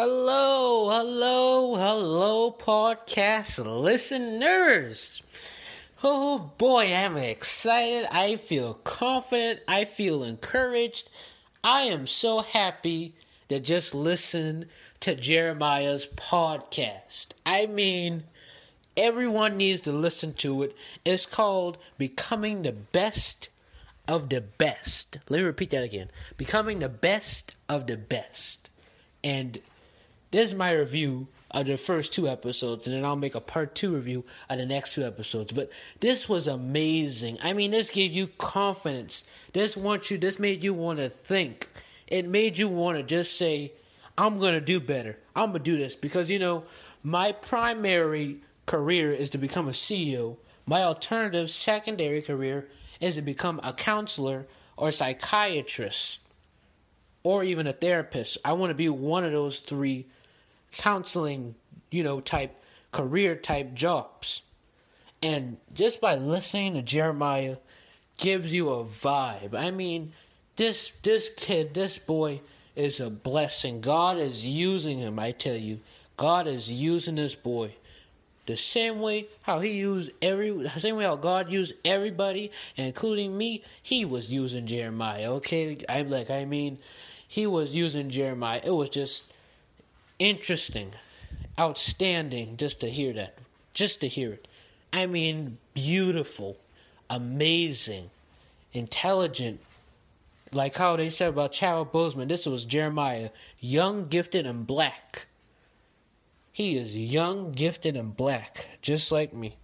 [0.00, 5.24] Hello, hello, hello, podcast listeners.
[6.04, 8.06] Oh boy, I'm excited.
[8.08, 9.58] I feel confident.
[9.66, 11.10] I feel encouraged.
[11.64, 13.14] I am so happy
[13.48, 14.66] to just listen
[15.00, 17.30] to Jeremiah's podcast.
[17.44, 18.22] I mean,
[18.96, 20.76] everyone needs to listen to it.
[21.04, 23.48] It's called Becoming the Best
[24.06, 25.18] of the Best.
[25.28, 28.70] Let me repeat that again Becoming the Best of the Best.
[29.24, 29.58] And
[30.30, 33.74] this is my review of the first two episodes, and then I'll make a part
[33.74, 35.52] two review of the next two episodes.
[35.52, 35.70] But
[36.00, 37.38] this was amazing.
[37.42, 39.24] I mean, this gave you confidence.
[39.54, 40.18] This wants you.
[40.18, 41.68] This made you want to think.
[42.06, 43.72] It made you want to just say,
[44.16, 45.18] "I'm gonna do better.
[45.34, 46.64] I'm gonna do this," because you know
[47.02, 50.36] my primary career is to become a CEO.
[50.66, 52.68] My alternative secondary career
[53.00, 56.18] is to become a counselor or a psychiatrist
[57.22, 58.38] or even a therapist.
[58.44, 60.06] I want to be one of those three
[60.72, 61.54] counseling,
[61.90, 64.42] you know, type career type jobs.
[65.22, 67.56] And just by listening to Jeremiah
[68.16, 69.54] gives you a vibe.
[69.54, 70.12] I mean,
[70.56, 72.40] this this kid, this boy
[72.76, 73.80] is a blessing.
[73.80, 75.80] God is using him, I tell you.
[76.16, 77.74] God is using this boy.
[78.46, 83.36] The same way how he used every the same way how God used everybody, including
[83.36, 85.32] me, he was using Jeremiah.
[85.34, 85.78] Okay?
[85.88, 86.78] I'm like I mean,
[87.26, 88.60] he was using Jeremiah.
[88.64, 89.24] It was just
[90.18, 90.92] interesting,
[91.58, 93.38] outstanding just to hear that.
[93.74, 94.48] Just to hear it.
[94.92, 96.56] I mean, beautiful,
[97.08, 98.10] amazing,
[98.72, 99.60] intelligent.
[100.52, 103.30] Like how they said about Chadwick Boseman, this was Jeremiah,
[103.60, 105.26] young, gifted, and black.
[106.52, 109.56] He is young, gifted, and black, just like me.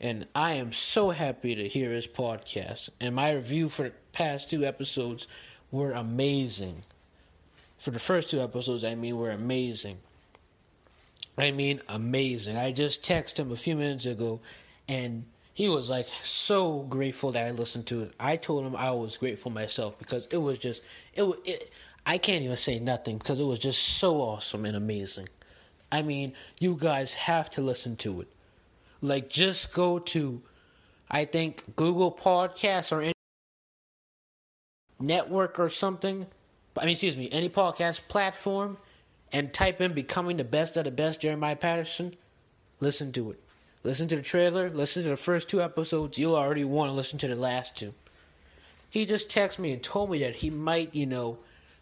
[0.00, 2.88] And I am so happy to hear his podcast.
[3.00, 5.28] And my review for the past two episodes
[5.70, 6.84] were amazing
[7.80, 9.96] for the first two episodes, I mean, were amazing.
[11.38, 12.58] I mean, amazing.
[12.58, 14.40] I just texted him a few minutes ago,
[14.86, 18.12] and he was like so grateful that I listened to it.
[18.20, 20.82] I told him I was grateful myself because it was just
[21.14, 21.24] it.
[21.44, 21.72] it
[22.06, 25.28] I can't even say nothing because it was just so awesome and amazing.
[25.92, 28.28] I mean, you guys have to listen to it.
[29.02, 30.40] Like, just go to,
[31.10, 33.12] I think Google Podcasts or any
[34.98, 36.26] network or something
[36.80, 38.78] I mean, excuse me, any podcast platform
[39.32, 42.14] and type in Becoming the Best of the Best Jeremiah Patterson,
[42.80, 43.40] listen to it.
[43.82, 46.18] Listen to the trailer, listen to the first two episodes.
[46.18, 47.92] You'll already want to listen to the last two.
[48.88, 51.38] He just texted me and told me that he might, you know,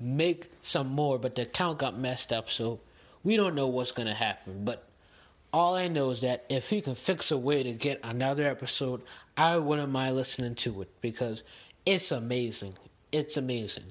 [0.00, 2.80] make some more, but the account got messed up, so
[3.22, 4.64] we don't know what's to happen.
[4.64, 4.88] But
[5.52, 9.02] all I know is that if he can fix a way to get another episode,
[9.36, 11.44] I wouldn't mind listening to it because
[11.86, 12.74] it's amazing.
[13.12, 13.84] It's amazing.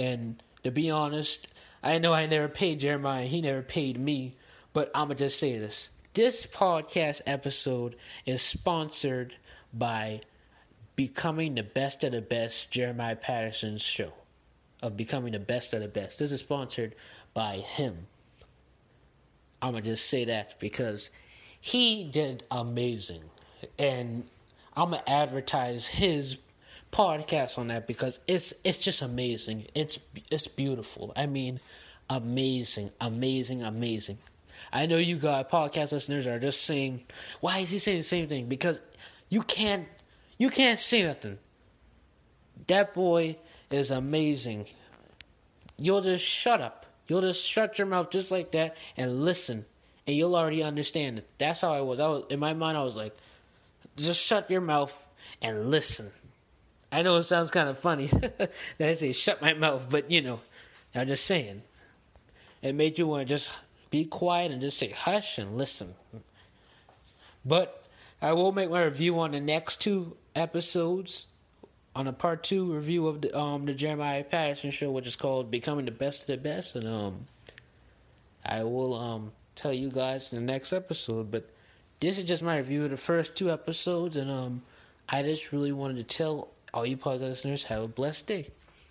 [0.00, 1.46] And to be honest,
[1.82, 4.32] I know I never paid Jeremiah, he never paid me,
[4.72, 5.90] but I'm going to just say this.
[6.14, 9.34] This podcast episode is sponsored
[9.74, 10.22] by
[10.96, 14.12] Becoming the Best of the Best, Jeremiah Patterson's show.
[14.82, 16.18] Of Becoming the Best of the Best.
[16.18, 16.94] This is sponsored
[17.34, 18.06] by him.
[19.60, 21.10] I'm going to just say that because
[21.60, 23.24] he did amazing.
[23.78, 24.24] And
[24.74, 26.38] I'm going to advertise his
[26.92, 29.66] podcast on that because it's it's just amazing.
[29.74, 29.98] It's
[30.30, 31.12] it's beautiful.
[31.16, 31.60] I mean,
[32.08, 34.18] amazing, amazing, amazing.
[34.72, 37.04] I know you guys, podcast listeners, are just saying,
[37.40, 38.80] "Why is he saying the same thing?" Because
[39.28, 39.86] you can't
[40.38, 41.38] you can't say nothing.
[42.66, 43.36] That boy
[43.70, 44.66] is amazing.
[45.78, 46.86] You'll just shut up.
[47.06, 49.64] You'll just shut your mouth just like that and listen,
[50.06, 51.28] and you'll already understand it.
[51.38, 51.98] That's how I was.
[52.00, 52.76] I was in my mind.
[52.76, 53.16] I was like,
[53.96, 54.96] just shut your mouth
[55.42, 56.12] and listen.
[56.92, 58.06] I know it sounds kind of funny
[58.38, 60.40] that I say shut my mouth, but you know,
[60.94, 61.62] I'm just saying.
[62.62, 63.50] It made you want to just
[63.90, 65.94] be quiet and just say hush and listen.
[67.44, 67.84] But
[68.20, 71.26] I will make my review on the next two episodes
[71.94, 75.50] on a part two review of the um the Jeremiah Patterson show, which is called
[75.50, 77.26] Becoming the Best of the Best, and um
[78.44, 81.30] I will um tell you guys in the next episode.
[81.30, 81.48] But
[82.00, 84.62] this is just my review of the first two episodes, and um
[85.08, 88.46] I just really wanted to tell all you podcast listeners have a blessed day.